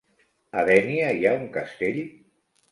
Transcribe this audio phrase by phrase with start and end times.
[0.61, 2.05] A Dénia hi ha un castell?